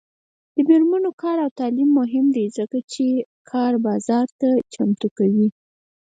د 0.55 0.57
میرمنو 0.69 1.11
کار 1.21 1.37
او 1.45 1.49
تعلیم 1.59 1.89
مهم 1.99 2.25
دی 2.35 2.45
ځکه 2.57 2.77
چې 2.93 3.05
کار 3.51 3.73
بازار 3.87 4.27
ته 4.39 4.49
چمتو 4.73 5.07
کوي. 5.17 5.47